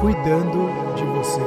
cuidando 0.00 0.94
de 0.94 1.04
você. 1.04 1.40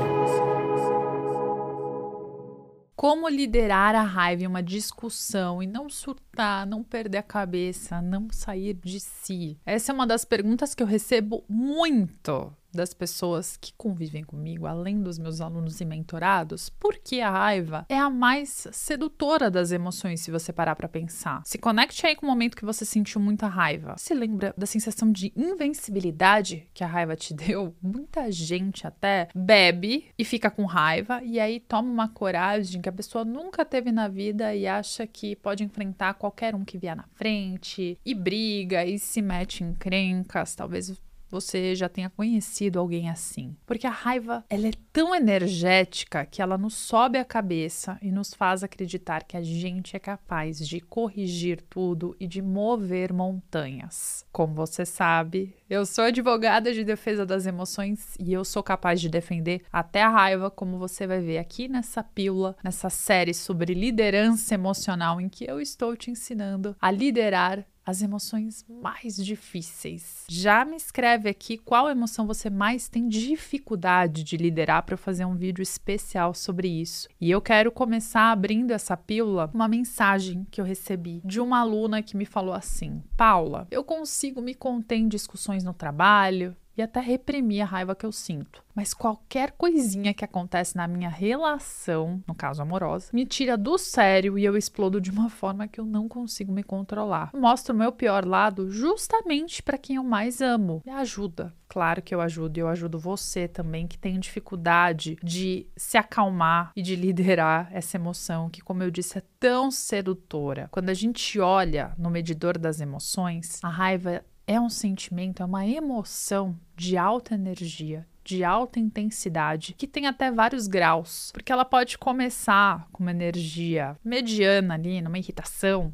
Como 2.95 3.29
liderar 3.29 3.95
a 3.95 4.03
raiva 4.03 4.43
em 4.43 4.47
uma 4.47 4.61
discussão 4.61 5.63
e 5.63 5.67
não 5.67 5.89
surtar, 5.89 6.67
não 6.67 6.83
perder 6.83 7.19
a 7.19 7.23
cabeça, 7.23 8.01
não 8.01 8.27
sair 8.29 8.73
de 8.73 8.99
si? 8.99 9.57
Essa 9.65 9.91
é 9.91 9.95
uma 9.95 10.05
das 10.05 10.25
perguntas 10.25 10.75
que 10.75 10.83
eu 10.83 10.87
recebo 10.87 11.43
muito 11.47 12.53
das 12.73 12.93
pessoas 12.93 13.57
que 13.57 13.73
convivem 13.73 14.23
comigo, 14.23 14.65
além 14.65 15.01
dos 15.01 15.17
meus 15.17 15.41
alunos 15.41 15.79
e 15.81 15.85
mentorados, 15.85 16.69
porque 16.69 17.19
a 17.19 17.29
raiva 17.29 17.85
é 17.89 17.97
a 17.97 18.09
mais 18.09 18.67
sedutora 18.71 19.49
das 19.49 19.71
emoções, 19.71 20.21
se 20.21 20.31
você 20.31 20.53
parar 20.53 20.75
para 20.75 20.87
pensar. 20.87 21.41
Se 21.45 21.57
conecte 21.57 22.05
aí 22.05 22.15
com 22.15 22.25
o 22.25 22.29
momento 22.29 22.57
que 22.57 22.65
você 22.65 22.85
sentiu 22.85 23.19
muita 23.21 23.47
raiva. 23.47 23.95
Se 23.97 24.13
lembra 24.13 24.53
da 24.57 24.65
sensação 24.65 25.11
de 25.11 25.31
invencibilidade 25.35 26.69
que 26.73 26.83
a 26.83 26.87
raiva 26.87 27.15
te 27.15 27.33
deu? 27.35 27.75
Muita 27.81 28.31
gente 28.31 28.87
até 28.87 29.27
bebe 29.35 30.05
e 30.17 30.23
fica 30.23 30.49
com 30.49 30.65
raiva 30.65 31.21
e 31.23 31.39
aí 31.39 31.59
toma 31.59 31.89
uma 31.89 32.07
coragem 32.07 32.81
que 32.81 32.89
a 32.89 32.93
pessoa 32.93 33.25
nunca 33.25 33.65
teve 33.65 33.91
na 33.91 34.07
vida 34.07 34.55
e 34.55 34.67
acha 34.67 35.05
que 35.05 35.35
pode 35.35 35.63
enfrentar 35.63 36.13
qualquer 36.15 36.55
um 36.55 36.63
que 36.63 36.77
vier 36.77 36.95
na 36.95 37.05
frente 37.15 37.97
e 38.05 38.13
briga 38.13 38.85
e 38.85 38.97
se 38.99 39.21
mete 39.21 39.63
em 39.63 39.73
crencas, 39.73 40.55
talvez 40.55 40.89
você 41.31 41.73
já 41.73 41.87
tenha 41.87 42.09
conhecido 42.09 42.79
alguém 42.79 43.09
assim. 43.09 43.55
Porque 43.65 43.87
a 43.87 43.89
raiva, 43.89 44.43
ela 44.49 44.67
é 44.67 44.73
tão 44.91 45.15
energética 45.15 46.25
que 46.25 46.41
ela 46.41 46.57
nos 46.57 46.73
sobe 46.73 47.17
a 47.17 47.25
cabeça 47.25 47.97
e 48.01 48.11
nos 48.11 48.33
faz 48.33 48.63
acreditar 48.63 49.23
que 49.23 49.37
a 49.37 49.41
gente 49.41 49.95
é 49.95 49.99
capaz 49.99 50.59
de 50.67 50.81
corrigir 50.81 51.61
tudo 51.69 52.15
e 52.19 52.27
de 52.27 52.41
mover 52.41 53.13
montanhas. 53.13 54.25
Como 54.31 54.53
você 54.53 54.85
sabe, 54.85 55.55
eu 55.69 55.85
sou 55.85 56.03
advogada 56.03 56.73
de 56.73 56.83
defesa 56.83 57.25
das 57.25 57.45
emoções 57.45 58.15
e 58.19 58.33
eu 58.33 58.43
sou 58.43 58.61
capaz 58.61 58.99
de 58.99 59.07
defender 59.07 59.61
até 59.71 60.03
a 60.03 60.09
raiva, 60.09 60.51
como 60.51 60.77
você 60.77 61.07
vai 61.07 61.21
ver 61.21 61.37
aqui 61.37 61.69
nessa 61.69 62.03
pílula, 62.03 62.57
nessa 62.61 62.89
série 62.89 63.33
sobre 63.33 63.73
liderança 63.73 64.53
emocional 64.53 65.21
em 65.21 65.29
que 65.29 65.49
eu 65.49 65.61
estou 65.61 65.95
te 65.95 66.11
ensinando 66.11 66.75
a 66.81 66.91
liderar 66.91 67.65
as 67.85 68.01
emoções 68.01 68.65
mais 68.69 69.15
difíceis. 69.15 70.25
Já 70.29 70.63
me 70.63 70.75
escreve 70.75 71.29
aqui 71.29 71.57
qual 71.57 71.89
emoção 71.89 72.27
você 72.27 72.49
mais 72.49 72.87
tem 72.87 73.07
dificuldade 73.07 74.23
de 74.23 74.37
liderar 74.37 74.83
para 74.83 74.93
eu 74.93 74.97
fazer 74.97 75.25
um 75.25 75.35
vídeo 75.35 75.61
especial 75.61 76.33
sobre 76.33 76.67
isso. 76.67 77.07
E 77.19 77.29
eu 77.29 77.41
quero 77.41 77.71
começar 77.71 78.31
abrindo 78.31 78.71
essa 78.71 78.95
pílula 78.95 79.49
uma 79.53 79.67
mensagem 79.67 80.45
que 80.49 80.61
eu 80.61 80.65
recebi 80.65 81.21
de 81.23 81.39
uma 81.39 81.59
aluna 81.59 82.01
que 82.01 82.15
me 82.15 82.25
falou 82.25 82.53
assim: 82.53 83.01
"Paula, 83.17 83.67
eu 83.71 83.83
consigo 83.83 84.41
me 84.41 84.53
conter 84.53 84.95
em 84.95 85.07
discussões 85.07 85.63
no 85.63 85.73
trabalho, 85.73 86.55
até 86.81 86.99
reprimir 86.99 87.61
a 87.61 87.65
raiva 87.65 87.95
que 87.95 88.05
eu 88.05 88.11
sinto. 88.11 88.63
Mas 88.75 88.93
qualquer 88.93 89.51
coisinha 89.51 90.13
que 90.13 90.23
acontece 90.23 90.75
na 90.77 90.87
minha 90.87 91.09
relação, 91.09 92.23
no 92.27 92.33
caso 92.33 92.61
amorosa, 92.61 93.09
me 93.11 93.25
tira 93.25 93.57
do 93.57 93.77
sério 93.77 94.37
e 94.37 94.45
eu 94.45 94.55
explodo 94.55 95.01
de 95.01 95.11
uma 95.11 95.29
forma 95.29 95.67
que 95.67 95.79
eu 95.79 95.85
não 95.85 96.07
consigo 96.07 96.51
me 96.51 96.63
controlar. 96.63 97.31
Eu 97.33 97.41
mostro 97.41 97.75
o 97.75 97.77
meu 97.77 97.91
pior 97.91 98.25
lado 98.25 98.69
justamente 98.69 99.61
para 99.61 99.77
quem 99.77 99.97
eu 99.97 100.03
mais 100.03 100.41
amo. 100.41 100.81
Me 100.85 100.91
ajuda. 100.91 101.53
Claro 101.67 102.01
que 102.01 102.13
eu 102.13 102.19
ajudo 102.19 102.57
e 102.57 102.59
eu 102.59 102.67
ajudo 102.67 102.99
você 102.99 103.47
também 103.47 103.87
que 103.87 103.97
tem 103.97 104.19
dificuldade 104.19 105.17
de 105.23 105.65
se 105.77 105.97
acalmar 105.97 106.73
e 106.75 106.81
de 106.81 106.97
liderar 106.97 107.69
essa 107.71 107.95
emoção 107.95 108.49
que, 108.49 108.61
como 108.61 108.83
eu 108.83 108.91
disse, 108.91 109.19
é 109.19 109.23
tão 109.39 109.71
sedutora. 109.71 110.67
Quando 110.69 110.89
a 110.89 110.93
gente 110.93 111.39
olha 111.39 111.93
no 111.97 112.09
medidor 112.09 112.57
das 112.57 112.81
emoções, 112.81 113.63
a 113.63 113.69
raiva 113.69 114.21
é 114.47 114.59
um 114.59 114.69
sentimento, 114.69 115.41
é 115.41 115.45
uma 115.45 115.65
emoção 115.65 116.57
de 116.75 116.97
alta 116.97 117.35
energia, 117.35 118.07
de 118.23 118.43
alta 118.43 118.79
intensidade, 118.79 119.73
que 119.73 119.87
tem 119.87 120.07
até 120.07 120.31
vários 120.31 120.67
graus, 120.67 121.31
porque 121.33 121.51
ela 121.51 121.65
pode 121.65 121.97
começar 121.97 122.87
com 122.91 123.03
uma 123.03 123.11
energia 123.11 123.97
mediana 124.03 124.75
ali, 124.75 125.01
numa 125.01 125.17
irritação, 125.17 125.93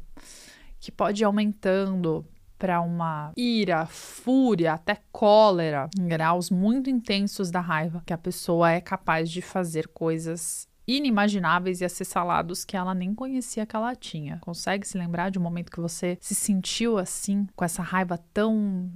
que 0.80 0.91
pode 0.91 1.24
ir 1.24 1.25
aumentando 1.25 2.25
para 2.57 2.81
uma 2.81 3.31
ira, 3.38 3.86
fúria, 3.86 4.74
até 4.74 4.97
cólera, 5.12 5.90
em 5.97 6.07
graus 6.07 6.50
muito 6.50 6.90
intensos 6.90 7.52
da 7.52 7.59
raiva, 7.59 8.02
que 8.06 8.13
a 8.13 8.18
pessoa 8.18 8.72
é 8.72 8.81
capaz 8.81 9.30
de 9.30 9.41
fazer 9.41 9.88
coisas 9.90 10.68
inimagináveis 10.88 11.81
e 11.81 11.86
acessalados 11.86 12.64
que 12.64 12.78
ela 12.78 12.94
nem 12.94 13.14
conhecia 13.14 13.66
que 13.66 13.75
ela 13.75 13.96
tinha. 13.96 14.38
Consegue 14.40 14.88
se 14.88 14.98
lembrar 14.98 15.30
de 15.30 15.38
um 15.38 15.42
momento 15.42 15.72
que 15.72 15.81
você 15.81 16.18
se 16.22 16.34
sentiu 16.34 16.98
assim, 16.98 17.48
com 17.56 17.66
essa 17.66 17.84
raiva 17.84 18.18
tão 18.34 18.90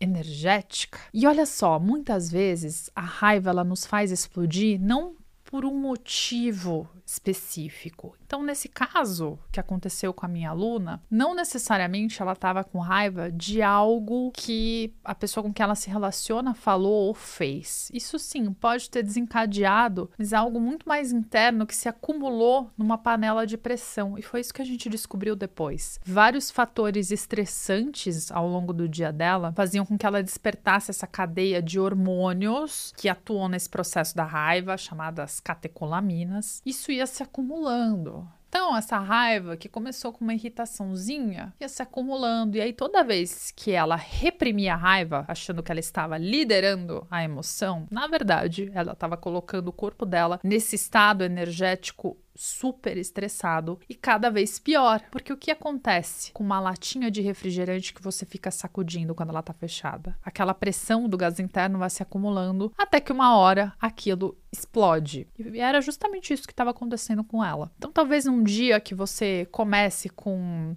energética? 0.00 0.98
E 1.12 1.26
olha 1.26 1.46
só, 1.46 1.78
muitas 1.78 2.30
vezes 2.30 2.90
a 2.94 3.00
raiva 3.00 3.50
ela 3.50 3.64
nos 3.64 3.84
faz 3.84 4.12
explodir 4.12 4.80
não 4.80 5.16
por 5.50 5.64
um 5.64 5.74
motivo 5.74 6.88
específico. 7.06 8.14
Então, 8.26 8.42
nesse 8.42 8.68
caso 8.68 9.38
que 9.50 9.58
aconteceu 9.58 10.12
com 10.12 10.26
a 10.26 10.28
minha 10.28 10.50
aluna, 10.50 11.02
não 11.10 11.34
necessariamente 11.34 12.20
ela 12.20 12.34
estava 12.34 12.62
com 12.62 12.78
raiva 12.78 13.32
de 13.32 13.62
algo 13.62 14.30
que 14.32 14.92
a 15.02 15.14
pessoa 15.14 15.42
com 15.42 15.52
quem 15.52 15.64
ela 15.64 15.74
se 15.74 15.88
relaciona 15.88 16.52
falou 16.52 17.06
ou 17.06 17.14
fez. 17.14 17.90
Isso 17.94 18.18
sim, 18.18 18.52
pode 18.52 18.90
ter 18.90 19.02
desencadeado, 19.02 20.10
mas 20.18 20.34
é 20.34 20.36
algo 20.36 20.60
muito 20.60 20.86
mais 20.86 21.10
interno 21.10 21.66
que 21.66 21.74
se 21.74 21.88
acumulou 21.88 22.70
numa 22.76 22.98
panela 22.98 23.46
de 23.46 23.56
pressão. 23.56 24.18
E 24.18 24.22
foi 24.22 24.40
isso 24.40 24.52
que 24.52 24.60
a 24.60 24.66
gente 24.66 24.90
descobriu 24.90 25.34
depois. 25.34 25.98
Vários 26.04 26.50
fatores 26.50 27.10
estressantes 27.10 28.30
ao 28.30 28.46
longo 28.46 28.74
do 28.74 28.86
dia 28.86 29.10
dela 29.10 29.54
faziam 29.56 29.86
com 29.86 29.96
que 29.96 30.04
ela 30.04 30.22
despertasse 30.22 30.90
essa 30.90 31.06
cadeia 31.06 31.62
de 31.62 31.80
hormônios 31.80 32.92
que 32.98 33.08
atuam 33.08 33.48
nesse 33.48 33.70
processo 33.70 34.14
da 34.14 34.24
raiva, 34.24 34.76
chamadas 34.76 35.37
catecolaminas. 35.40 36.62
Isso 36.64 36.90
ia 36.92 37.06
se 37.06 37.22
acumulando. 37.22 38.28
Então, 38.48 38.76
essa 38.76 38.98
raiva 38.98 39.56
que 39.56 39.68
começou 39.68 40.12
com 40.12 40.24
uma 40.24 40.34
irritaçãozinha 40.34 41.52
ia 41.60 41.68
se 41.68 41.82
acumulando. 41.82 42.56
E 42.56 42.60
aí, 42.60 42.72
toda 42.72 43.04
vez 43.04 43.52
que 43.54 43.72
ela 43.72 43.96
reprimia 43.96 44.74
a 44.74 44.76
raiva, 44.76 45.24
achando 45.28 45.62
que 45.62 45.70
ela 45.70 45.80
estava 45.80 46.16
liderando 46.16 47.06
a 47.10 47.22
emoção, 47.22 47.86
na 47.90 48.06
verdade, 48.06 48.70
ela 48.74 48.92
estava 48.92 49.16
colocando 49.16 49.68
o 49.68 49.72
corpo 49.72 50.06
dela 50.06 50.40
nesse 50.42 50.76
estado 50.76 51.22
energético 51.24 52.16
super 52.38 52.96
estressado 52.96 53.80
e 53.88 53.94
cada 53.94 54.30
vez 54.30 54.58
pior. 54.58 55.02
Porque 55.10 55.32
o 55.32 55.36
que 55.36 55.50
acontece 55.50 56.32
com 56.32 56.44
uma 56.44 56.60
latinha 56.60 57.10
de 57.10 57.20
refrigerante 57.20 57.92
que 57.92 58.02
você 58.02 58.24
fica 58.24 58.50
sacudindo 58.50 59.14
quando 59.14 59.30
ela 59.30 59.42
tá 59.42 59.52
fechada? 59.52 60.16
Aquela 60.22 60.54
pressão 60.54 61.08
do 61.08 61.16
gás 61.16 61.40
interno 61.40 61.78
vai 61.80 61.90
se 61.90 62.02
acumulando 62.02 62.72
até 62.78 63.00
que 63.00 63.12
uma 63.12 63.36
hora 63.36 63.72
aquilo 63.80 64.38
explode. 64.52 65.26
E 65.36 65.58
era 65.58 65.80
justamente 65.80 66.32
isso 66.32 66.46
que 66.46 66.52
estava 66.52 66.70
acontecendo 66.70 67.24
com 67.24 67.44
ela. 67.44 67.72
Então, 67.76 67.90
talvez 67.90 68.26
um 68.38 68.42
dia 68.44 68.78
que 68.80 68.94
você 68.94 69.46
comece 69.50 70.08
com 70.08 70.76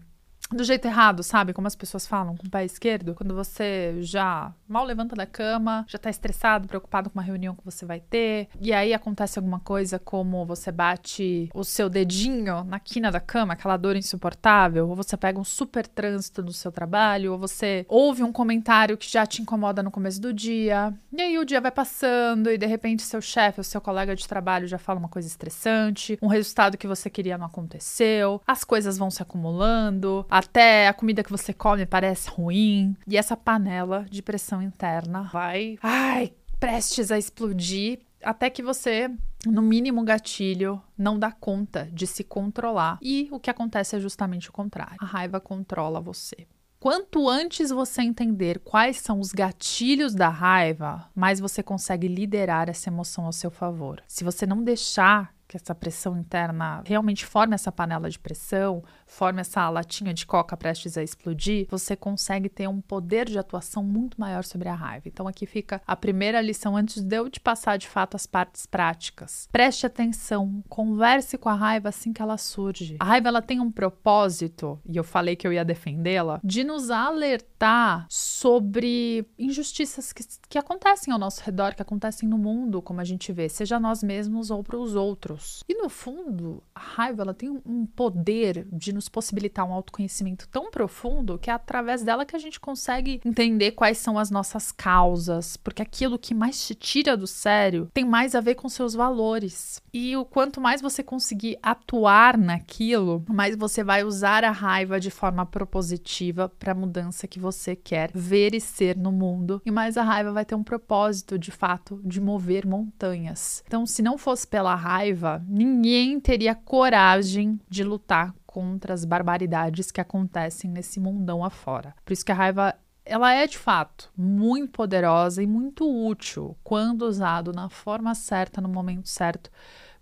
do 0.51 0.63
jeito 0.63 0.85
errado, 0.85 1.23
sabe? 1.23 1.53
Como 1.53 1.67
as 1.67 1.75
pessoas 1.75 2.05
falam, 2.05 2.35
com 2.35 2.47
o 2.47 2.49
pé 2.49 2.65
esquerdo. 2.65 3.15
Quando 3.15 3.35
você 3.35 3.95
já 3.99 4.53
mal 4.67 4.85
levanta 4.85 5.15
da 5.15 5.25
cama, 5.25 5.85
já 5.87 5.97
tá 5.97 6.09
estressado, 6.09 6.67
preocupado 6.67 7.09
com 7.09 7.19
uma 7.19 7.25
reunião 7.25 7.55
que 7.55 7.65
você 7.65 7.85
vai 7.85 7.99
ter, 7.99 8.47
e 8.59 8.71
aí 8.73 8.93
acontece 8.93 9.37
alguma 9.37 9.59
coisa 9.59 9.99
como 9.99 10.45
você 10.45 10.71
bate 10.71 11.49
o 11.53 11.63
seu 11.63 11.89
dedinho 11.89 12.63
na 12.63 12.79
quina 12.79 13.11
da 13.11 13.19
cama, 13.19 13.53
aquela 13.53 13.77
dor 13.77 13.95
insuportável, 13.95 14.87
ou 14.87 14.95
você 14.95 15.17
pega 15.17 15.39
um 15.39 15.43
super 15.43 15.85
trânsito 15.85 16.41
no 16.41 16.53
seu 16.53 16.71
trabalho, 16.71 17.33
ou 17.33 17.37
você 17.37 17.85
ouve 17.89 18.23
um 18.23 18.31
comentário 18.31 18.97
que 18.97 19.11
já 19.11 19.25
te 19.25 19.41
incomoda 19.41 19.83
no 19.83 19.91
começo 19.91 20.21
do 20.21 20.33
dia, 20.33 20.93
e 21.11 21.21
aí 21.21 21.37
o 21.37 21.45
dia 21.45 21.59
vai 21.59 21.71
passando 21.71 22.49
e 22.49 22.57
de 22.57 22.65
repente 22.65 23.03
seu 23.03 23.21
chefe 23.21 23.59
ou 23.59 23.63
seu 23.63 23.81
colega 23.81 24.15
de 24.15 24.27
trabalho 24.27 24.67
já 24.67 24.77
fala 24.77 24.99
uma 24.99 25.09
coisa 25.09 25.27
estressante, 25.27 26.17
um 26.21 26.27
resultado 26.27 26.77
que 26.77 26.87
você 26.87 27.09
queria 27.09 27.37
não 27.37 27.47
aconteceu, 27.47 28.41
as 28.47 28.63
coisas 28.63 28.97
vão 28.97 29.11
se 29.11 29.21
acumulando, 29.21 30.25
a 30.29 30.40
até 30.41 30.87
a 30.87 30.93
comida 30.93 31.23
que 31.23 31.31
você 31.31 31.53
come 31.53 31.85
parece 31.85 32.29
ruim. 32.29 32.95
E 33.07 33.17
essa 33.17 33.37
panela 33.37 34.05
de 34.09 34.21
pressão 34.21 34.61
interna 34.61 35.29
vai, 35.31 35.77
ai, 35.81 36.33
prestes 36.59 37.11
a 37.11 37.17
explodir 37.17 37.99
até 38.23 38.49
que 38.49 38.61
você, 38.61 39.09
no 39.45 39.61
mínimo 39.61 40.03
gatilho, 40.03 40.81
não 40.97 41.17
dá 41.17 41.31
conta 41.31 41.89
de 41.91 42.05
se 42.05 42.23
controlar. 42.23 42.99
E 43.01 43.27
o 43.31 43.39
que 43.39 43.49
acontece 43.49 43.95
é 43.95 43.99
justamente 43.99 44.49
o 44.49 44.53
contrário. 44.53 44.97
A 44.99 45.05
raiva 45.05 45.39
controla 45.39 45.99
você. 45.99 46.47
Quanto 46.79 47.29
antes 47.29 47.69
você 47.69 48.01
entender 48.01 48.57
quais 48.59 48.97
são 48.97 49.19
os 49.19 49.31
gatilhos 49.31 50.15
da 50.15 50.29
raiva, 50.29 51.07
mais 51.15 51.39
você 51.39 51.61
consegue 51.61 52.07
liderar 52.07 52.69
essa 52.69 52.89
emoção 52.89 53.25
ao 53.25 53.31
seu 53.31 53.51
favor. 53.51 54.01
Se 54.07 54.23
você 54.23 54.47
não 54.47 54.63
deixar 54.63 55.31
que 55.51 55.57
essa 55.57 55.75
pressão 55.75 56.17
interna 56.17 56.81
realmente 56.85 57.25
forme 57.25 57.53
essa 57.53 57.73
panela 57.73 58.09
de 58.09 58.17
pressão, 58.17 58.81
forme 59.05 59.41
essa 59.41 59.69
latinha 59.69 60.13
de 60.13 60.25
coca 60.25 60.55
prestes 60.55 60.97
a 60.97 61.03
explodir, 61.03 61.67
você 61.69 61.93
consegue 61.93 62.47
ter 62.47 62.69
um 62.69 62.79
poder 62.79 63.27
de 63.27 63.37
atuação 63.37 63.83
muito 63.83 64.17
maior 64.17 64.45
sobre 64.45 64.69
a 64.69 64.73
raiva. 64.73 65.09
Então 65.09 65.27
aqui 65.27 65.45
fica 65.45 65.81
a 65.85 65.93
primeira 65.93 66.39
lição 66.39 66.77
antes 66.77 67.03
de 67.03 67.17
eu 67.17 67.29
te 67.29 67.41
passar 67.41 67.75
de 67.75 67.85
fato 67.85 68.15
as 68.15 68.25
partes 68.25 68.65
práticas. 68.65 69.49
Preste 69.51 69.85
atenção, 69.85 70.63
converse 70.69 71.37
com 71.37 71.49
a 71.49 71.53
raiva 71.53 71.89
assim 71.89 72.13
que 72.13 72.21
ela 72.21 72.37
surge. 72.37 72.95
A 72.97 73.03
raiva 73.03 73.27
ela 73.27 73.41
tem 73.41 73.59
um 73.59 73.69
propósito, 73.69 74.79
e 74.87 74.95
eu 74.95 75.03
falei 75.03 75.35
que 75.35 75.45
eu 75.45 75.51
ia 75.51 75.65
defendê-la, 75.65 76.39
de 76.41 76.63
nos 76.63 76.89
alertar 76.89 78.05
sobre 78.09 79.27
injustiças 79.37 80.13
que, 80.13 80.23
que 80.47 80.57
acontecem 80.57 81.11
ao 81.11 81.19
nosso 81.19 81.43
redor, 81.43 81.75
que 81.75 81.81
acontecem 81.81 82.29
no 82.29 82.37
mundo, 82.37 82.81
como 82.81 83.01
a 83.01 83.03
gente 83.03 83.33
vê, 83.33 83.49
seja 83.49 83.77
nós 83.81 84.01
mesmos 84.01 84.49
ou 84.49 84.63
para 84.63 84.77
os 84.77 84.95
outros. 84.95 85.40
E 85.67 85.73
no 85.75 85.89
fundo, 85.89 86.63
a 86.73 86.79
raiva 86.79 87.21
ela 87.23 87.33
tem 87.33 87.49
um 87.49 87.85
poder 87.85 88.67
de 88.71 88.93
nos 88.93 89.09
possibilitar 89.09 89.65
um 89.65 89.73
autoconhecimento 89.73 90.47
tão 90.49 90.69
profundo 90.69 91.37
que 91.37 91.49
é 91.49 91.53
através 91.53 92.03
dela 92.03 92.25
que 92.25 92.35
a 92.35 92.39
gente 92.39 92.59
consegue 92.59 93.21
entender 93.25 93.71
quais 93.71 93.97
são 93.97 94.17
as 94.17 94.29
nossas 94.29 94.71
causas, 94.71 95.57
porque 95.57 95.81
aquilo 95.81 96.19
que 96.19 96.33
mais 96.33 96.65
te 96.65 96.75
tira 96.75 97.15
do 97.15 97.27
sério 97.27 97.89
tem 97.93 98.05
mais 98.05 98.35
a 98.35 98.41
ver 98.41 98.55
com 98.55 98.69
seus 98.69 98.93
valores. 98.93 99.81
E 99.93 100.15
o 100.15 100.25
quanto 100.25 100.61
mais 100.61 100.81
você 100.81 101.03
conseguir 101.03 101.57
atuar 101.61 102.37
naquilo, 102.37 103.23
mais 103.27 103.55
você 103.55 103.83
vai 103.83 104.03
usar 104.03 104.43
a 104.43 104.51
raiva 104.51 104.99
de 104.99 105.09
forma 105.09 105.45
propositiva 105.45 106.49
para 106.49 106.71
a 106.71 106.75
mudança 106.75 107.27
que 107.27 107.39
você 107.39 107.75
quer 107.75 108.11
ver 108.13 108.53
e 108.53 108.61
ser 108.61 108.97
no 108.97 109.11
mundo, 109.11 109.61
e 109.65 109.71
mais 109.71 109.97
a 109.97 110.03
raiva 110.03 110.31
vai 110.31 110.45
ter 110.45 110.55
um 110.55 110.63
propósito 110.63 111.37
de 111.37 111.51
fato 111.51 112.01
de 112.03 112.19
mover 112.19 112.65
montanhas. 112.65 113.63
Então, 113.67 113.85
se 113.85 114.01
não 114.01 114.17
fosse 114.17 114.47
pela 114.47 114.75
raiva, 114.75 115.30
ninguém 115.47 116.19
teria 116.19 116.55
coragem 116.55 117.59
de 117.69 117.83
lutar 117.83 118.33
contra 118.45 118.93
as 118.93 119.05
barbaridades 119.05 119.91
que 119.91 120.01
acontecem 120.01 120.69
nesse 120.69 120.99
mundão 120.99 121.43
afora. 121.43 121.95
Por 122.03 122.13
isso 122.13 122.25
que 122.25 122.31
a 122.31 122.35
raiva 122.35 122.75
ela 123.05 123.33
é 123.33 123.47
de 123.47 123.57
fato 123.57 124.11
muito 124.15 124.71
poderosa 124.71 125.41
e 125.41 125.47
muito 125.47 125.89
útil 125.89 126.55
quando 126.63 127.03
usado 127.03 127.51
na 127.51 127.69
forma 127.69 128.13
certa, 128.13 128.61
no 128.61 128.69
momento 128.69 129.09
certo, 129.09 129.49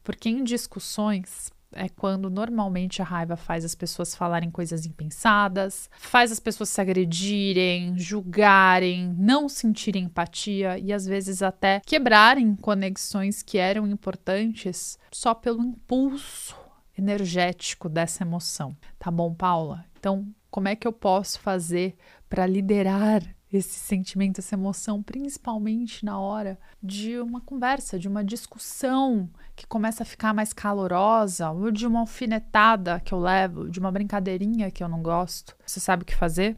porque 0.04 0.30
em 0.30 0.44
discussões 0.44 1.52
é 1.74 1.88
quando 1.90 2.30
normalmente 2.30 3.02
a 3.02 3.06
raiva 3.06 3.36
faz 3.36 3.64
as 3.64 3.76
pessoas 3.76 4.16
falarem 4.16 4.50
coisas 4.50 4.86
impensadas, 4.86 5.90
faz 5.98 6.32
as 6.32 6.40
pessoas 6.40 6.70
se 6.70 6.82
agredirem, 6.82 7.98
julgarem, 7.98 9.16
não 9.18 9.48
sentirem 9.48 10.06
empatia 10.06 10.78
e 10.78 10.92
às 10.92 11.06
vezes 11.06 11.42
até 11.42 11.82
quebrarem 11.86 12.56
conexões 12.56 13.44
que 13.44 13.58
eram 13.58 13.88
importantes 13.88 14.98
só 15.12 15.34
pelo 15.34 15.64
impulso 15.64 16.56
energético 16.98 17.88
dessa 17.88 18.24
emoção. 18.24 18.76
Tá 18.98 19.10
bom, 19.10 19.34
Paula? 19.34 19.86
Então, 19.98 20.28
como 20.50 20.68
é 20.68 20.76
que 20.76 20.88
eu 20.88 20.94
posso 20.94 21.40
fazer 21.40 21.96
para 22.30 22.46
liderar 22.46 23.24
esse 23.52 23.80
sentimento, 23.80 24.40
essa 24.40 24.56
emoção, 24.56 25.02
principalmente 25.02 26.06
na 26.06 26.20
hora 26.20 26.60
de 26.82 27.18
uma 27.20 27.42
conversa, 27.42 27.98
de 27.98 28.08
uma 28.08 28.24
discussão 28.24 29.30
que 29.56 29.66
começa 29.66 30.04
a 30.04 30.06
ficar 30.06 30.34
mais 30.34 30.54
calorosa, 30.54 31.50
ou 31.52 31.72
de 31.72 31.88
uma 31.88 32.02
alfinetada 32.02 33.00
que 33.00 33.14
eu 33.14 33.20
levo, 33.20 33.70
de 33.70 33.80
uma 33.80 33.92
brincadeirinha 33.92 34.72
que 34.72 34.84
eu 34.84 34.88
não 34.88 35.02
gosto? 35.02 35.56
Você 35.66 35.80
sabe 35.80 36.04
o 36.04 36.06
que 36.06 36.16
fazer? 36.16 36.56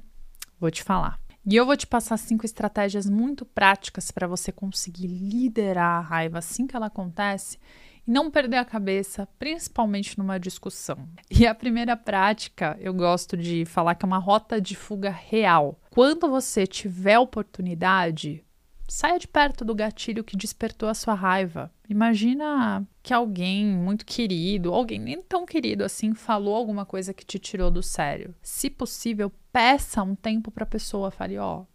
Vou 0.60 0.70
te 0.70 0.84
falar. 0.84 1.20
E 1.44 1.56
eu 1.56 1.66
vou 1.66 1.76
te 1.76 1.88
passar 1.88 2.18
cinco 2.18 2.46
estratégias 2.46 3.10
muito 3.10 3.46
práticas 3.46 4.12
para 4.12 4.28
você 4.28 4.52
conseguir 4.52 5.08
liderar 5.08 5.98
a 5.98 6.02
raiva 6.02 6.38
assim 6.38 6.68
que 6.68 6.76
ela 6.76 6.86
acontece 6.86 7.58
e 8.06 8.12
não 8.12 8.30
perder 8.30 8.58
a 8.58 8.66
cabeça, 8.66 9.28
principalmente 9.40 10.20
numa 10.20 10.40
discussão. 10.40 11.10
E 11.32 11.48
a 11.48 11.56
primeira 11.56 11.98
prática, 11.98 12.78
eu 12.80 12.94
gosto 12.94 13.36
de 13.36 13.66
falar 13.66 13.96
que 13.96 14.06
é 14.06 14.08
uma 14.08 14.20
rota 14.20 14.62
de 14.62 14.76
fuga 14.76 15.10
real. 15.10 15.81
Quando 15.94 16.30
você 16.30 16.66
tiver 16.66 17.20
oportunidade, 17.20 18.46
saia 18.88 19.20
de 19.20 19.28
perto 19.28 19.66
do 19.66 19.76
gatilho 19.76 20.24
que 20.24 20.38
despertou 20.38 20.88
a 20.88 20.94
sua 20.94 21.14
raiva. 21.14 21.70
Imagina 21.90 22.88
que 23.04 23.14
alguém 23.14 23.66
muito 23.66 24.06
querido, 24.06 24.74
alguém 24.74 24.98
nem 24.98 25.22
tão 25.22 25.46
querido 25.46 25.84
assim, 25.84 26.14
falou 26.14 26.56
alguma 26.56 26.86
coisa 26.86 27.14
que 27.14 27.26
te 27.26 27.38
tirou 27.38 27.70
do 27.70 27.84
sério. 27.84 28.34
Se 28.42 28.70
possível, 28.70 29.30
peça 29.52 30.02
um 30.02 30.16
tempo 30.16 30.50
para 30.50 30.64
a 30.64 30.66
pessoa, 30.66 31.12
fale, 31.12 31.38
ó, 31.38 31.60
oh, 31.60 31.66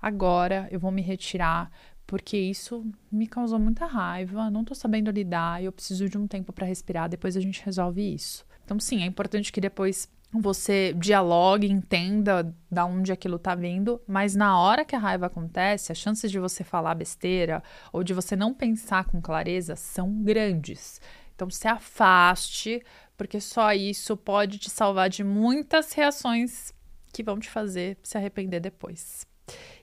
agora 0.00 0.68
eu 0.70 0.78
vou 0.78 0.92
me 0.92 1.02
retirar, 1.02 1.68
porque 2.06 2.36
isso 2.36 2.86
me 3.10 3.26
causou 3.26 3.58
muita 3.58 3.86
raiva, 3.86 4.52
não 4.52 4.62
tô 4.62 4.76
sabendo 4.76 5.10
lidar, 5.10 5.64
eu 5.64 5.72
preciso 5.72 6.08
de 6.08 6.16
um 6.16 6.28
tempo 6.28 6.52
para 6.52 6.64
respirar, 6.64 7.08
depois 7.08 7.36
a 7.36 7.40
gente 7.40 7.64
resolve 7.64 8.14
isso. 8.14 8.46
Então, 8.64 8.78
sim, 8.80 9.02
é 9.02 9.06
importante 9.06 9.52
que 9.52 9.60
depois 9.60 10.08
você 10.32 10.92
dialogue, 10.94 11.70
entenda 11.70 12.52
da 12.70 12.84
onde 12.84 13.12
aquilo 13.12 13.38
tá 13.38 13.54
vindo, 13.54 14.00
mas 14.06 14.34
na 14.34 14.58
hora 14.58 14.84
que 14.84 14.96
a 14.96 14.98
raiva 14.98 15.26
acontece, 15.26 15.92
as 15.92 15.98
chances 15.98 16.30
de 16.30 16.40
você 16.40 16.64
falar 16.64 16.94
besteira 16.94 17.62
ou 17.92 18.02
de 18.02 18.12
você 18.12 18.34
não 18.34 18.52
pensar 18.52 19.04
com 19.04 19.20
clareza 19.20 19.76
são 19.76 20.22
grandes. 20.22 21.00
Então, 21.34 21.48
se 21.50 21.68
afaste, 21.68 22.82
porque 23.16 23.40
só 23.40 23.72
isso 23.72 24.16
pode 24.16 24.58
te 24.58 24.70
salvar 24.70 25.08
de 25.08 25.22
muitas 25.22 25.92
reações 25.92 26.72
que 27.12 27.22
vão 27.22 27.38
te 27.38 27.48
fazer 27.48 27.96
se 28.02 28.18
arrepender 28.18 28.60
depois. 28.60 29.26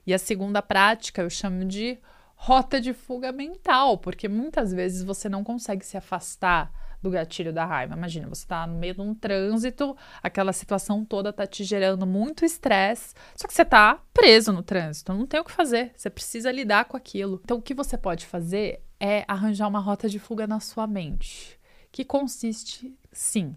E 0.06 0.14
a 0.14 0.20
segunda 0.20 0.62
prática 0.62 1.22
eu 1.22 1.30
chamo 1.30 1.64
de 1.64 1.98
rota 2.36 2.82
de 2.82 2.94
fuga 2.94 3.32
mental, 3.32 3.98
porque 3.98 4.28
muitas 4.28 4.74
vezes 4.74 5.04
você 5.04 5.30
não 5.30 5.44
consegue 5.44 5.86
se 5.86 5.96
afastar 5.96 6.74
do 7.02 7.10
gatilho 7.10 7.52
da 7.52 7.66
raiva. 7.66 7.96
Imagina, 7.96 8.28
você 8.28 8.44
está 8.44 8.66
no 8.68 8.78
meio 8.78 8.94
de 8.94 9.02
um 9.02 9.14
trânsito, 9.14 9.96
aquela 10.22 10.54
situação 10.54 11.04
toda 11.04 11.30
está 11.30 11.48
te 11.48 11.64
gerando 11.64 12.06
muito 12.06 12.46
estresse, 12.46 13.14
só 13.36 13.48
que 13.48 13.54
você 13.54 13.64
está 13.64 14.00
preso 14.14 14.52
no 14.52 14.62
trânsito, 14.62 15.14
não 15.14 15.26
tem 15.26 15.40
o 15.40 15.44
que 15.44 15.52
fazer, 15.52 15.92
você 15.96 16.10
precisa 16.10 16.52
lidar 16.52 16.86
com 16.86 16.96
aquilo. 16.96 17.42
Então, 17.44 17.58
o 17.58 17.62
que 17.62 17.74
você 17.74 17.98
pode 17.98 18.26
fazer 18.26 18.84
é 19.00 19.26
arranjar 19.28 19.68
uma 19.68 19.80
rota 19.80 20.08
de 20.08 20.20
fuga 20.20 20.46
na 20.46 20.60
sua 20.60 20.86
mente, 20.86 21.60
que 21.92 22.06
consiste, 22.06 22.96
sim, 23.12 23.56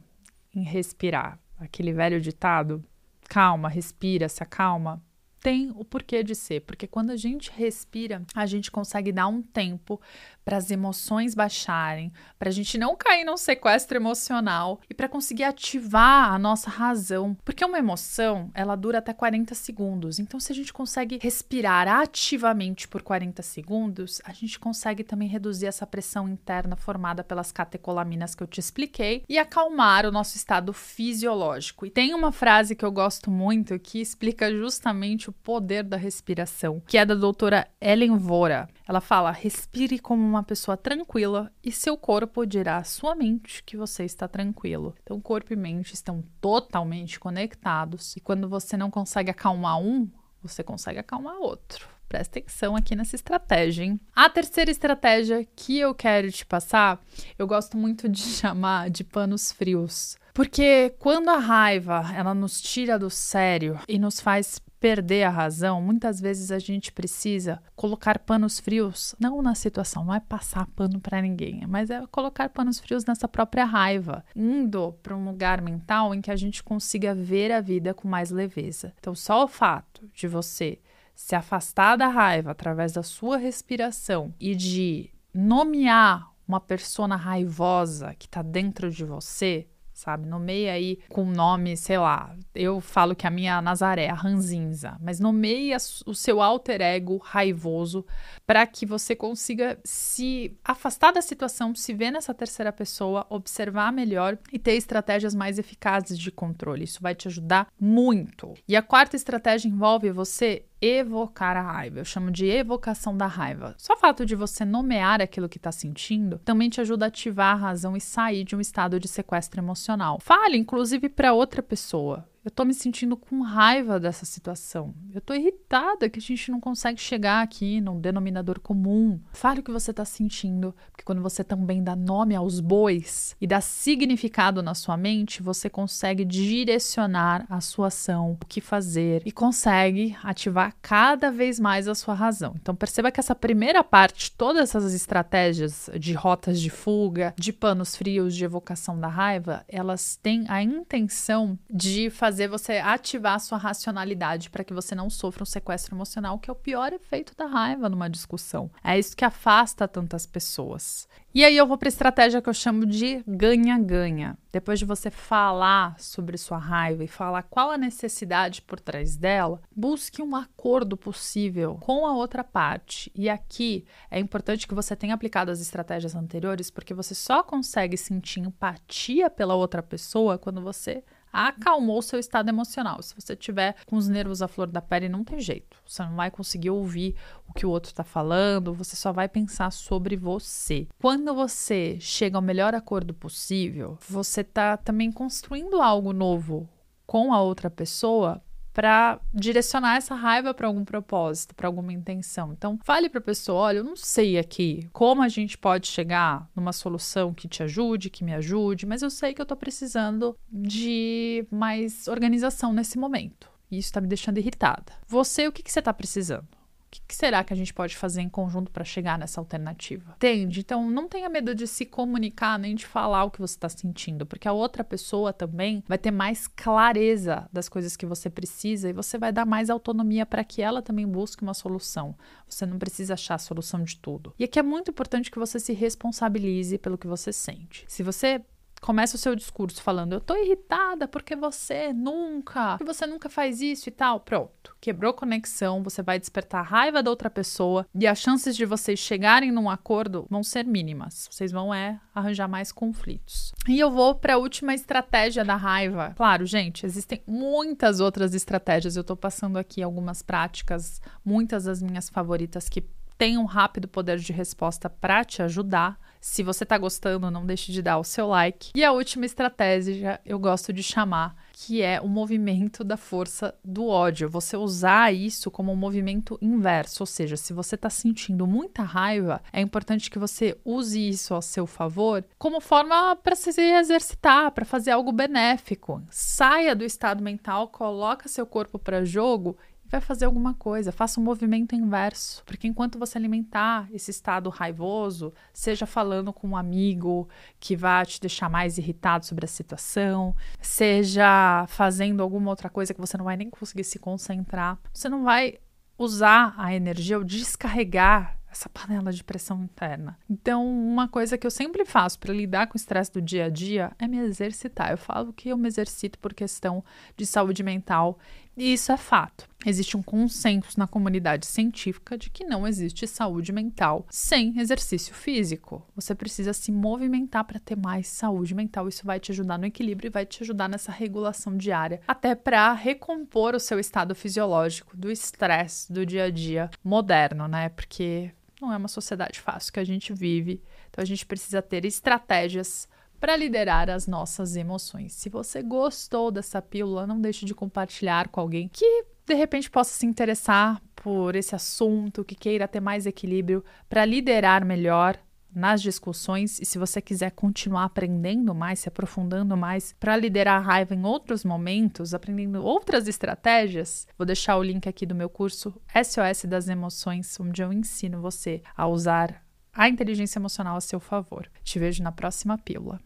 em 0.54 0.62
respirar. 0.62 1.38
Aquele 1.58 1.92
velho 1.92 2.20
ditado: 2.20 2.82
calma, 3.28 3.68
respira, 3.68 4.28
se 4.28 4.42
acalma 4.42 5.02
tem 5.44 5.70
o 5.76 5.84
porquê 5.84 6.22
de 6.22 6.34
ser, 6.34 6.60
porque 6.60 6.86
quando 6.86 7.10
a 7.10 7.16
gente 7.16 7.52
respira, 7.54 8.22
a 8.34 8.46
gente 8.46 8.70
consegue 8.70 9.12
dar 9.12 9.28
um 9.28 9.42
tempo 9.42 10.00
para 10.42 10.56
as 10.56 10.70
emoções 10.70 11.34
baixarem, 11.34 12.10
para 12.38 12.48
a 12.48 12.52
gente 12.52 12.78
não 12.78 12.96
cair 12.96 13.24
num 13.24 13.36
sequestro 13.36 13.96
emocional 13.96 14.80
e 14.88 14.94
para 14.94 15.08
conseguir 15.08 15.44
ativar 15.44 16.32
a 16.32 16.38
nossa 16.38 16.70
razão. 16.70 17.36
Porque 17.44 17.62
uma 17.62 17.78
emoção, 17.78 18.50
ela 18.54 18.74
dura 18.74 18.98
até 18.98 19.12
40 19.12 19.54
segundos. 19.54 20.18
Então, 20.18 20.40
se 20.40 20.50
a 20.50 20.54
gente 20.54 20.72
consegue 20.72 21.18
respirar 21.20 21.88
ativamente 21.88 22.88
por 22.88 23.02
40 23.02 23.42
segundos, 23.42 24.22
a 24.24 24.32
gente 24.32 24.58
consegue 24.58 25.04
também 25.04 25.28
reduzir 25.28 25.66
essa 25.66 25.86
pressão 25.86 26.26
interna 26.26 26.74
formada 26.74 27.22
pelas 27.22 27.52
catecolaminas 27.52 28.34
que 28.34 28.42
eu 28.42 28.46
te 28.46 28.60
expliquei 28.60 29.24
e 29.28 29.36
acalmar 29.36 30.06
o 30.06 30.12
nosso 30.12 30.38
estado 30.38 30.72
fisiológico. 30.72 31.84
E 31.84 31.90
tem 31.90 32.14
uma 32.14 32.32
frase 32.32 32.74
que 32.74 32.84
eu 32.84 32.92
gosto 32.92 33.30
muito 33.30 33.78
que 33.78 34.00
explica 34.00 34.50
justamente 34.50 35.28
o 35.28 35.33
poder 35.42 35.82
da 35.82 35.96
respiração, 35.96 36.82
que 36.86 36.96
é 36.96 37.04
da 37.04 37.14
doutora 37.14 37.66
Ellen 37.80 38.16
Vora. 38.16 38.68
Ela 38.86 39.00
fala: 39.00 39.30
respire 39.30 39.98
como 39.98 40.22
uma 40.22 40.42
pessoa 40.42 40.76
tranquila 40.76 41.50
e 41.62 41.72
seu 41.72 41.96
corpo 41.96 42.46
dirá 42.46 42.78
à 42.78 42.84
sua 42.84 43.14
mente 43.14 43.62
que 43.64 43.76
você 43.76 44.04
está 44.04 44.28
tranquilo. 44.28 44.94
Então, 45.02 45.20
corpo 45.20 45.52
e 45.52 45.56
mente 45.56 45.94
estão 45.94 46.22
totalmente 46.40 47.18
conectados 47.18 48.16
e 48.16 48.20
quando 48.20 48.48
você 48.48 48.76
não 48.76 48.90
consegue 48.90 49.30
acalmar 49.30 49.80
um, 49.80 50.08
você 50.42 50.62
consegue 50.62 50.98
acalmar 50.98 51.36
outro. 51.36 51.88
Presta 52.08 52.38
atenção 52.38 52.76
aqui 52.76 52.94
nessa 52.94 53.16
estratégia, 53.16 53.84
hein? 53.84 54.00
A 54.14 54.28
terceira 54.28 54.70
estratégia 54.70 55.44
que 55.56 55.78
eu 55.78 55.94
quero 55.94 56.30
te 56.30 56.44
passar, 56.44 57.02
eu 57.38 57.46
gosto 57.46 57.76
muito 57.76 58.08
de 58.08 58.20
chamar 58.38 58.90
de 58.90 59.02
panos 59.02 59.50
frios. 59.50 60.16
Porque 60.34 60.94
quando 60.98 61.28
a 61.28 61.38
raiva, 61.38 62.10
ela 62.14 62.34
nos 62.34 62.60
tira 62.60 62.98
do 62.98 63.08
sério 63.08 63.78
e 63.88 63.98
nos 63.98 64.20
faz 64.20 64.60
perder 64.84 65.22
a 65.22 65.30
razão, 65.30 65.80
muitas 65.80 66.20
vezes 66.20 66.50
a 66.50 66.58
gente 66.58 66.92
precisa 66.92 67.58
colocar 67.74 68.18
panos 68.18 68.60
frios, 68.60 69.14
não 69.18 69.40
na 69.40 69.54
situação, 69.54 70.04
não 70.04 70.14
é 70.14 70.20
passar 70.20 70.66
pano 70.76 71.00
para 71.00 71.22
ninguém, 71.22 71.66
mas 71.66 71.88
é 71.88 72.06
colocar 72.08 72.50
panos 72.50 72.78
frios 72.78 73.06
nessa 73.06 73.26
própria 73.26 73.64
raiva, 73.64 74.22
indo 74.36 74.92
para 75.02 75.16
um 75.16 75.24
lugar 75.24 75.62
mental 75.62 76.14
em 76.14 76.20
que 76.20 76.30
a 76.30 76.36
gente 76.36 76.62
consiga 76.62 77.14
ver 77.14 77.50
a 77.50 77.62
vida 77.62 77.94
com 77.94 78.06
mais 78.06 78.30
leveza. 78.30 78.92
Então, 78.98 79.14
só 79.14 79.44
o 79.44 79.48
fato 79.48 80.06
de 80.12 80.28
você 80.28 80.78
se 81.14 81.34
afastar 81.34 81.96
da 81.96 82.08
raiva 82.08 82.50
através 82.50 82.92
da 82.92 83.02
sua 83.02 83.38
respiração 83.38 84.34
e 84.38 84.54
de 84.54 85.08
nomear 85.32 86.30
uma 86.46 86.60
persona 86.60 87.16
raivosa 87.16 88.14
que 88.18 88.26
está 88.26 88.42
dentro 88.42 88.90
de 88.90 89.02
você 89.02 89.66
sabe? 89.94 90.28
Nomeie 90.28 90.68
aí 90.68 90.98
com 91.08 91.24
nome, 91.24 91.76
sei 91.76 91.96
lá. 91.96 92.36
Eu 92.54 92.80
falo 92.80 93.14
que 93.14 93.26
a 93.26 93.30
minha 93.30 93.62
Nazaré, 93.62 94.08
a 94.08 94.14
Ranzinza, 94.14 94.98
mas 95.00 95.20
nomeie 95.20 95.74
o 96.04 96.14
seu 96.14 96.42
alter 96.42 96.80
ego 96.80 97.16
raivoso 97.18 98.04
para 98.46 98.66
que 98.66 98.84
você 98.84 99.14
consiga 99.14 99.78
se 99.84 100.56
afastar 100.64 101.12
da 101.12 101.22
situação, 101.22 101.74
se 101.74 101.94
ver 101.94 102.10
nessa 102.10 102.34
terceira 102.34 102.72
pessoa, 102.72 103.26
observar 103.30 103.92
melhor 103.92 104.36
e 104.52 104.58
ter 104.58 104.72
estratégias 104.72 105.34
mais 105.34 105.58
eficazes 105.58 106.18
de 106.18 106.30
controle. 106.30 106.84
Isso 106.84 107.00
vai 107.00 107.14
te 107.14 107.28
ajudar 107.28 107.68
muito. 107.80 108.54
E 108.68 108.76
a 108.76 108.82
quarta 108.82 109.16
estratégia 109.16 109.68
envolve 109.68 110.10
você 110.10 110.64
evocar 110.80 111.56
a 111.56 111.62
raiva. 111.62 112.00
Eu 112.00 112.04
chamo 112.04 112.30
de 112.30 112.46
evocação 112.46 113.16
da 113.16 113.26
raiva. 113.26 113.74
Só 113.78 113.94
o 113.94 113.96
fato 113.96 114.26
de 114.26 114.34
você 114.34 114.64
nomear 114.64 115.20
aquilo 115.20 115.48
que 115.48 115.56
está 115.56 115.72
sentindo 115.72 116.38
também 116.44 116.68
te 116.68 116.80
ajuda 116.80 117.06
a 117.06 117.08
ativar 117.08 117.54
a 117.54 117.58
razão 117.58 117.96
e 117.96 118.00
sair 118.00 118.44
de 118.44 118.54
um 118.54 118.60
estado 118.60 119.00
de 119.00 119.08
sequestro 119.08 119.60
emocional. 119.60 120.18
Fale, 120.20 120.56
inclusive, 120.56 121.08
para 121.08 121.32
outra 121.32 121.62
pessoa. 121.62 122.28
Eu 122.44 122.50
tô 122.50 122.62
me 122.62 122.74
sentindo 122.74 123.16
com 123.16 123.40
raiva 123.40 123.98
dessa 123.98 124.26
situação. 124.26 124.94
Eu 125.14 125.20
tô 125.22 125.32
irritada 125.32 126.10
que 126.10 126.18
a 126.18 126.22
gente 126.22 126.50
não 126.50 126.60
consegue 126.60 127.00
chegar 127.00 127.40
aqui 127.40 127.80
num 127.80 127.98
denominador 127.98 128.60
comum. 128.60 129.18
Fale 129.32 129.60
o 129.60 129.62
que 129.62 129.70
você 129.70 129.94
tá 129.94 130.04
sentindo, 130.04 130.74
porque 130.90 131.04
quando 131.04 131.22
você 131.22 131.42
também 131.42 131.82
dá 131.82 131.96
nome 131.96 132.34
aos 132.34 132.60
bois 132.60 133.34
e 133.40 133.46
dá 133.46 133.62
significado 133.62 134.62
na 134.62 134.74
sua 134.74 134.94
mente, 134.94 135.42
você 135.42 135.70
consegue 135.70 136.22
direcionar 136.22 137.46
a 137.48 137.62
sua 137.62 137.86
ação, 137.86 138.36
o 138.42 138.46
que 138.46 138.60
fazer 138.60 139.22
e 139.24 139.32
consegue 139.32 140.14
ativar 140.22 140.76
cada 140.82 141.30
vez 141.30 141.58
mais 141.58 141.88
a 141.88 141.94
sua 141.94 142.12
razão. 142.12 142.54
Então 142.60 142.74
perceba 142.74 143.10
que 143.10 143.20
essa 143.20 143.34
primeira 143.34 143.82
parte, 143.82 144.30
todas 144.32 144.68
essas 144.68 144.92
estratégias 144.92 145.88
de 145.98 146.12
rotas 146.12 146.60
de 146.60 146.68
fuga, 146.68 147.32
de 147.38 147.54
panos 147.54 147.96
frios, 147.96 148.34
de 148.34 148.44
evocação 148.44 149.00
da 149.00 149.08
raiva, 149.08 149.64
elas 149.66 150.16
têm 150.16 150.44
a 150.48 150.62
intenção 150.62 151.58
de 151.70 152.10
fazer 152.10 152.33
fazer 152.34 152.48
você 152.48 152.78
ativar 152.78 153.36
a 153.36 153.38
sua 153.38 153.56
racionalidade 153.56 154.50
para 154.50 154.64
que 154.64 154.74
você 154.74 154.92
não 154.92 155.08
sofra 155.08 155.44
um 155.44 155.46
sequestro 155.46 155.94
emocional, 155.94 156.36
que 156.36 156.50
é 156.50 156.52
o 156.52 156.56
pior 156.56 156.92
efeito 156.92 157.32
da 157.36 157.46
raiva 157.46 157.88
numa 157.88 158.10
discussão. 158.10 158.68
É 158.82 158.98
isso 158.98 159.16
que 159.16 159.24
afasta 159.24 159.86
tantas 159.86 160.26
pessoas. 160.26 161.06
E 161.32 161.44
aí 161.44 161.56
eu 161.56 161.66
vou 161.66 161.78
para 161.78 161.86
a 161.86 161.90
estratégia 161.90 162.42
que 162.42 162.48
eu 162.48 162.54
chamo 162.54 162.86
de 162.86 163.22
ganha-ganha. 163.26 164.36
Depois 164.52 164.78
de 164.78 164.84
você 164.84 165.10
falar 165.10 165.98
sobre 165.98 166.36
sua 166.36 166.58
raiva 166.58 167.04
e 167.04 167.08
falar 167.08 167.42
qual 167.44 167.70
a 167.70 167.78
necessidade 167.78 168.62
por 168.62 168.78
trás 168.78 169.16
dela, 169.16 169.60
busque 169.74 170.22
um 170.22 170.34
acordo 170.34 170.96
possível 170.96 171.76
com 171.80 172.06
a 172.06 172.14
outra 172.14 172.42
parte. 172.42 173.12
E 173.14 173.28
aqui 173.28 173.84
é 174.10 174.18
importante 174.18 174.66
que 174.66 174.74
você 174.74 174.94
tenha 174.94 175.14
aplicado 175.14 175.50
as 175.50 175.60
estratégias 175.60 176.14
anteriores, 176.14 176.70
porque 176.70 176.94
você 176.94 177.14
só 177.14 177.42
consegue 177.42 177.96
sentir 177.96 178.40
empatia 178.40 179.28
pela 179.28 179.54
outra 179.54 179.82
pessoa 179.82 180.38
quando 180.38 180.60
você 180.60 181.02
acalmou 181.34 182.00
seu 182.00 182.20
estado 182.20 182.48
emocional. 182.48 183.02
Se 183.02 183.12
você 183.14 183.34
tiver 183.34 183.74
com 183.86 183.96
os 183.96 184.06
nervos 184.06 184.40
à 184.40 184.46
flor 184.46 184.68
da 184.68 184.80
pele, 184.80 185.08
não 185.08 185.24
tem 185.24 185.40
jeito. 185.40 185.76
Você 185.84 186.02
não 186.04 186.14
vai 186.14 186.30
conseguir 186.30 186.70
ouvir 186.70 187.16
o 187.48 187.52
que 187.52 187.66
o 187.66 187.70
outro 187.70 187.90
está 187.90 188.04
falando, 188.04 188.72
você 188.72 188.94
só 188.94 189.12
vai 189.12 189.28
pensar 189.28 189.72
sobre 189.72 190.16
você. 190.16 190.86
Quando 191.00 191.34
você 191.34 191.98
chega 192.00 192.38
ao 192.38 192.42
melhor 192.42 192.74
acordo 192.74 193.12
possível, 193.12 193.98
você 194.08 194.42
está 194.42 194.76
também 194.76 195.10
construindo 195.10 195.82
algo 195.82 196.12
novo 196.12 196.68
com 197.04 197.34
a 197.34 197.40
outra 197.40 197.68
pessoa 197.68 198.40
para 198.74 199.20
direcionar 199.32 199.96
essa 199.96 200.16
raiva 200.16 200.52
para 200.52 200.66
algum 200.66 200.84
propósito, 200.84 201.54
para 201.54 201.68
alguma 201.68 201.92
intenção. 201.92 202.52
Então, 202.52 202.78
fale 202.84 203.08
para 203.08 203.20
a 203.20 203.22
pessoa: 203.22 203.60
olha, 203.60 203.78
eu 203.78 203.84
não 203.84 203.96
sei 203.96 204.36
aqui 204.36 204.88
como 204.92 205.22
a 205.22 205.28
gente 205.28 205.56
pode 205.56 205.86
chegar 205.86 206.50
numa 206.54 206.72
solução 206.72 207.32
que 207.32 207.48
te 207.48 207.62
ajude, 207.62 208.10
que 208.10 208.24
me 208.24 208.34
ajude, 208.34 208.84
mas 208.84 209.00
eu 209.00 209.08
sei 209.08 209.32
que 209.32 209.40
eu 209.40 209.44
estou 209.44 209.56
precisando 209.56 210.36
de 210.52 211.46
mais 211.50 212.08
organização 212.08 212.72
nesse 212.72 212.98
momento. 212.98 213.48
E 213.70 213.78
isso 213.78 213.88
está 213.88 214.00
me 214.00 214.08
deixando 214.08 214.38
irritada. 214.38 214.92
Você, 215.06 215.46
o 215.46 215.52
que, 215.52 215.62
que 215.62 215.72
você 215.72 215.78
está 215.78 215.94
precisando? 215.94 216.48
Que, 216.94 217.02
que 217.08 217.14
será 217.14 217.42
que 217.42 217.52
a 217.52 217.56
gente 217.56 217.74
pode 217.74 217.96
fazer 217.96 218.20
em 218.20 218.28
conjunto 218.28 218.70
para 218.70 218.84
chegar 218.84 219.18
nessa 219.18 219.40
alternativa? 219.40 220.14
Entende? 220.16 220.60
Então, 220.60 220.88
não 220.88 221.08
tenha 221.08 221.28
medo 221.28 221.54
de 221.54 221.66
se 221.66 221.84
comunicar 221.84 222.58
nem 222.58 222.74
de 222.74 222.86
falar 222.86 223.24
o 223.24 223.30
que 223.30 223.40
você 223.40 223.54
está 223.54 223.68
sentindo, 223.68 224.24
porque 224.24 224.46
a 224.46 224.52
outra 224.52 224.84
pessoa 224.84 225.32
também 225.32 225.82
vai 225.88 225.98
ter 225.98 226.10
mais 226.10 226.46
clareza 226.46 227.48
das 227.52 227.68
coisas 227.68 227.96
que 227.96 228.06
você 228.06 228.30
precisa 228.30 228.88
e 228.88 228.92
você 228.92 229.18
vai 229.18 229.32
dar 229.32 229.44
mais 229.44 229.70
autonomia 229.70 230.24
para 230.24 230.44
que 230.44 230.62
ela 230.62 230.82
também 230.82 231.06
busque 231.06 231.42
uma 231.42 231.54
solução. 231.54 232.16
Você 232.48 232.64
não 232.64 232.78
precisa 232.78 233.14
achar 233.14 233.34
a 233.34 233.38
solução 233.38 233.82
de 233.82 233.96
tudo. 233.96 234.32
E 234.38 234.44
aqui 234.44 234.58
é 234.58 234.62
muito 234.62 234.90
importante 234.90 235.30
que 235.30 235.38
você 235.38 235.58
se 235.58 235.72
responsabilize 235.72 236.78
pelo 236.78 236.98
que 236.98 237.06
você 237.06 237.32
sente. 237.32 237.84
Se 237.88 238.02
você 238.02 238.44
começa 238.84 239.16
o 239.16 239.18
seu 239.18 239.34
discurso 239.34 239.82
falando: 239.82 240.12
Eu 240.12 240.20
tô 240.20 240.36
irritada 240.36 241.08
porque 241.08 241.34
você 241.34 241.90
nunca, 241.94 242.76
porque 242.76 242.92
você 242.92 243.06
nunca 243.06 243.30
faz 243.30 243.62
isso 243.62 243.88
e 243.88 243.92
tal. 243.92 244.20
Pronto. 244.20 244.76
Quebrou 244.78 245.14
conexão, 245.14 245.82
você 245.82 246.02
vai 246.02 246.18
despertar 246.18 246.60
a 246.60 246.68
raiva 246.68 247.02
da 247.02 247.08
outra 247.08 247.30
pessoa 247.30 247.86
e 247.94 248.06
as 248.06 248.18
chances 248.18 248.54
de 248.54 248.66
vocês 248.66 248.98
chegarem 248.98 249.50
num 249.50 249.70
acordo 249.70 250.26
vão 250.28 250.42
ser 250.42 250.66
mínimas. 250.66 251.26
Vocês 251.30 251.50
vão 251.50 251.72
é 251.72 251.98
arranjar 252.14 252.46
mais 252.46 252.70
conflitos. 252.70 253.54
E 253.66 253.80
eu 253.80 253.90
vou 253.90 254.14
para 254.14 254.34
a 254.34 254.38
última 254.38 254.74
estratégia 254.74 255.42
da 255.42 255.56
raiva. 255.56 256.12
Claro, 256.14 256.44
gente, 256.44 256.84
existem 256.84 257.22
muitas 257.26 258.00
outras 258.00 258.34
estratégias. 258.34 258.96
Eu 258.96 259.04
tô 259.04 259.16
passando 259.16 259.56
aqui 259.56 259.82
algumas 259.82 260.20
práticas, 260.20 261.00
muitas 261.24 261.64
das 261.64 261.80
minhas 261.80 262.10
favoritas 262.10 262.68
que 262.68 262.84
têm 263.16 263.38
um 263.38 263.44
rápido 263.44 263.88
poder 263.88 264.18
de 264.18 264.32
resposta 264.32 264.90
para 264.90 265.24
te 265.24 265.42
ajudar. 265.42 265.98
Se 266.26 266.42
você 266.42 266.64
está 266.64 266.78
gostando, 266.78 267.30
não 267.30 267.44
deixe 267.44 267.70
de 267.70 267.82
dar 267.82 267.98
o 267.98 268.02
seu 268.02 268.28
like. 268.28 268.70
E 268.74 268.82
a 268.82 268.92
última 268.92 269.26
estratégia 269.26 270.18
eu 270.24 270.38
gosto 270.38 270.72
de 270.72 270.82
chamar, 270.82 271.36
que 271.52 271.82
é 271.82 272.00
o 272.00 272.08
movimento 272.08 272.82
da 272.82 272.96
força 272.96 273.54
do 273.62 273.88
ódio. 273.88 274.30
Você 274.30 274.56
usar 274.56 275.12
isso 275.12 275.50
como 275.50 275.70
um 275.70 275.76
movimento 275.76 276.38
inverso, 276.40 277.02
ou 277.02 277.06
seja, 277.06 277.36
se 277.36 277.52
você 277.52 277.74
está 277.74 277.90
sentindo 277.90 278.46
muita 278.46 278.82
raiva, 278.82 279.42
é 279.52 279.60
importante 279.60 280.10
que 280.10 280.18
você 280.18 280.56
use 280.64 281.10
isso 281.10 281.34
a 281.34 281.42
seu 281.42 281.66
favor 281.66 282.24
como 282.38 282.58
forma 282.58 283.14
para 283.16 283.36
se 283.36 283.50
exercitar, 283.60 284.50
para 284.52 284.64
fazer 284.64 284.92
algo 284.92 285.12
benéfico. 285.12 286.02
Saia 286.08 286.74
do 286.74 286.86
estado 286.86 287.22
mental, 287.22 287.68
coloca 287.68 288.30
seu 288.30 288.46
corpo 288.46 288.78
para 288.78 289.04
jogo 289.04 289.58
vai 289.88 290.00
fazer 290.00 290.24
alguma 290.24 290.54
coisa, 290.54 290.90
faça 290.92 291.20
um 291.20 291.24
movimento 291.24 291.74
inverso, 291.74 292.42
porque 292.44 292.66
enquanto 292.66 292.98
você 292.98 293.18
alimentar 293.18 293.88
esse 293.92 294.10
estado 294.10 294.50
raivoso, 294.50 295.32
seja 295.52 295.86
falando 295.86 296.32
com 296.32 296.48
um 296.48 296.56
amigo 296.56 297.28
que 297.60 297.76
vai 297.76 298.04
te 298.04 298.20
deixar 298.20 298.48
mais 298.48 298.78
irritado 298.78 299.24
sobre 299.24 299.44
a 299.44 299.48
situação, 299.48 300.34
seja 300.60 301.64
fazendo 301.68 302.22
alguma 302.22 302.50
outra 302.50 302.68
coisa 302.68 302.92
que 302.92 303.00
você 303.00 303.16
não 303.16 303.24
vai 303.24 303.36
nem 303.36 303.50
conseguir 303.50 303.84
se 303.84 303.98
concentrar, 303.98 304.78
você 304.92 305.08
não 305.08 305.22
vai 305.22 305.58
usar 305.96 306.54
a 306.56 306.74
energia 306.74 307.18
ou 307.18 307.24
descarregar 307.24 308.38
essa 308.54 308.68
panela 308.68 309.12
de 309.12 309.22
pressão 309.22 309.64
interna. 309.64 310.16
Então, 310.30 310.64
uma 310.66 311.08
coisa 311.08 311.36
que 311.36 311.46
eu 311.46 311.50
sempre 311.50 311.84
faço 311.84 312.18
para 312.18 312.32
lidar 312.32 312.68
com 312.68 312.74
o 312.74 312.76
estresse 312.76 313.12
do 313.12 313.20
dia 313.20 313.46
a 313.46 313.48
dia 313.48 313.92
é 313.98 314.06
me 314.06 314.18
exercitar. 314.18 314.92
Eu 314.92 314.98
falo 314.98 315.32
que 315.32 315.48
eu 315.48 315.58
me 315.58 315.66
exercito 315.66 316.18
por 316.20 316.32
questão 316.32 316.82
de 317.16 317.26
saúde 317.26 317.62
mental 317.62 318.18
e 318.56 318.72
isso 318.72 318.92
é 318.92 318.96
fato. 318.96 319.48
Existe 319.66 319.96
um 319.96 320.02
consenso 320.02 320.78
na 320.78 320.86
comunidade 320.86 321.46
científica 321.46 322.18
de 322.18 322.28
que 322.28 322.44
não 322.44 322.66
existe 322.66 323.06
saúde 323.06 323.50
mental 323.50 324.06
sem 324.10 324.58
exercício 324.58 325.14
físico. 325.14 325.82
Você 325.96 326.14
precisa 326.14 326.52
se 326.52 326.70
movimentar 326.70 327.44
para 327.44 327.58
ter 327.58 327.76
mais 327.76 328.06
saúde 328.08 328.54
mental. 328.54 328.88
Isso 328.88 329.06
vai 329.06 329.18
te 329.18 329.32
ajudar 329.32 329.58
no 329.58 329.64
equilíbrio 329.64 330.08
e 330.08 330.12
vai 330.12 330.26
te 330.26 330.42
ajudar 330.42 330.68
nessa 330.68 330.92
regulação 330.92 331.56
diária, 331.56 332.02
até 332.06 332.34
para 332.34 332.72
recompor 332.74 333.54
o 333.54 333.60
seu 333.60 333.78
estado 333.78 334.14
fisiológico 334.14 334.94
do 334.96 335.10
estresse 335.10 335.90
do 335.90 336.04
dia 336.04 336.24
a 336.24 336.30
dia 336.30 336.70
moderno, 336.82 337.48
né? 337.48 337.70
Porque 337.70 338.32
não 338.60 338.72
é 338.72 338.76
uma 338.76 338.88
sociedade 338.88 339.40
fácil 339.40 339.72
que 339.72 339.80
a 339.80 339.84
gente 339.84 340.12
vive. 340.12 340.62
Então 340.90 341.02
a 341.02 341.06
gente 341.06 341.24
precisa 341.24 341.62
ter 341.62 341.84
estratégias 341.84 342.86
para 343.24 343.38
liderar 343.38 343.88
as 343.88 344.06
nossas 344.06 344.54
emoções. 344.54 345.14
Se 345.14 345.30
você 345.30 345.62
gostou 345.62 346.30
dessa 346.30 346.60
pílula, 346.60 347.06
não 347.06 347.18
deixe 347.18 347.46
de 347.46 347.54
compartilhar 347.54 348.28
com 348.28 348.38
alguém 348.38 348.68
que 348.68 349.06
de 349.24 349.32
repente 349.32 349.70
possa 349.70 349.94
se 349.94 350.04
interessar 350.04 350.78
por 350.94 351.34
esse 351.34 351.54
assunto, 351.54 352.22
que 352.22 352.34
queira 352.34 352.68
ter 352.68 352.80
mais 352.80 353.06
equilíbrio 353.06 353.64
para 353.88 354.04
liderar 354.04 354.62
melhor 354.62 355.18
nas 355.54 355.80
discussões 355.80 356.60
e 356.60 356.66
se 356.66 356.76
você 356.76 357.00
quiser 357.00 357.30
continuar 357.30 357.84
aprendendo 357.84 358.54
mais, 358.54 358.80
se 358.80 358.90
aprofundando 358.90 359.56
mais 359.56 359.94
para 359.98 360.18
liderar 360.18 360.58
a 360.58 360.62
raiva 360.62 360.94
em 360.94 361.02
outros 361.06 361.46
momentos, 361.46 362.12
aprendendo 362.12 362.62
outras 362.62 363.08
estratégias, 363.08 364.06
vou 364.18 364.26
deixar 364.26 364.58
o 364.58 364.62
link 364.62 364.86
aqui 364.86 365.06
do 365.06 365.14
meu 365.14 365.30
curso 365.30 365.72
SOS 365.94 366.44
das 366.44 366.68
Emoções, 366.68 367.40
onde 367.40 367.62
eu 367.62 367.72
ensino 367.72 368.20
você 368.20 368.60
a 368.76 368.86
usar 368.86 369.42
a 369.72 369.88
inteligência 369.88 370.38
emocional 370.38 370.76
a 370.76 370.80
seu 370.82 371.00
favor. 371.00 371.50
Te 371.62 371.78
vejo 371.78 372.02
na 372.02 372.12
próxima 372.12 372.58
pílula. 372.58 373.00